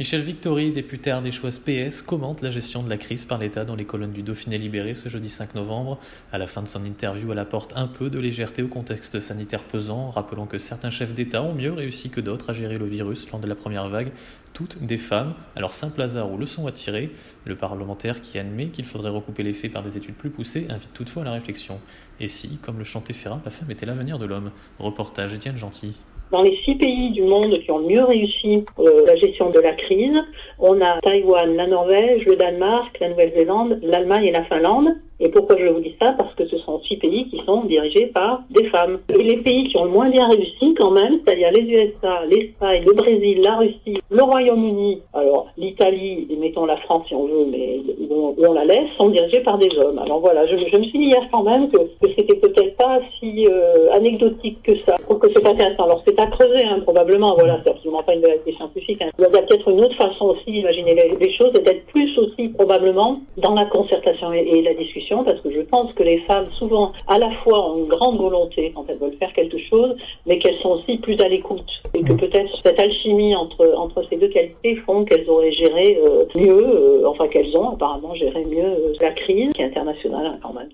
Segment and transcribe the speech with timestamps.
[0.00, 3.84] Michel Victory, député ardéchoise PS, commente la gestion de la crise par l'État dans les
[3.84, 6.00] colonnes du Dauphiné libéré ce jeudi 5 novembre.
[6.32, 9.62] À la fin de son interview, elle apporte un peu de légèreté au contexte sanitaire
[9.62, 13.30] pesant, rappelant que certains chefs d'État ont mieux réussi que d'autres à gérer le virus
[13.30, 14.10] lors de la première vague,
[14.54, 15.34] toutes des femmes.
[15.54, 17.12] Alors simple hasard ou leçon à tirer,
[17.44, 20.94] le parlementaire qui admet qu'il faudrait recouper les faits par des études plus poussées invite
[20.94, 21.78] toutefois à la réflexion.
[22.20, 24.50] Et si, comme le chantait Ferrat, la femme était l'avenir de l'homme?
[24.78, 26.00] Reportage Étienne Gentil.
[26.30, 29.72] Dans les six pays du monde qui ont mieux réussi euh, la gestion de la
[29.72, 30.16] crise,
[30.58, 34.94] on a Taïwan, la Norvège, le Danemark, la Nouvelle-Zélande, l'Allemagne et la Finlande.
[35.20, 36.12] Et pourquoi je vous dis ça?
[36.12, 39.00] Parce que ce sont six pays qui sont dirigés par des femmes.
[39.14, 42.84] Et les pays qui ont le moins bien réussi quand même, c'est-à-dire les USA, l'Espagne,
[42.86, 47.46] le Brésil, la Russie, le Royaume-Uni, alors l'Italie, et mettons la France si on veut,
[47.50, 49.98] mais on, la laisse, sont dirigés par des hommes.
[49.98, 53.00] Alors voilà, je, je me suis dit hier quand même que, que c'était peut-être pas
[53.18, 54.94] si euh, anecdotique que ça.
[54.98, 55.84] Je trouve que c'est intéressant.
[55.84, 59.02] Alors c'est à creuser hein, probablement, voilà, c'est absolument pas une vérité scientifique.
[59.02, 59.10] Hein.
[59.18, 62.48] Il y a peut-être une autre façon aussi d'imaginer les, choses et d'être plus aussi
[62.48, 66.92] probablement dans la concertation et la discussion parce que je pense que les femmes, souvent,
[67.06, 69.96] à la fois ont une grande volonté quand elles veulent faire quelque chose,
[70.26, 71.68] mais qu'elles sont aussi plus à l'écoute.
[71.94, 72.16] Et que mm.
[72.16, 77.08] peut-être cette alchimie entre, entre ces deux qualités font qu'elles auraient géré euh, mieux, euh,
[77.08, 80.68] enfin qu'elles ont apparemment géré mieux euh, la crise qui est internationale hein, quand même.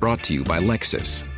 [0.00, 1.24] Brought to you by Lexus.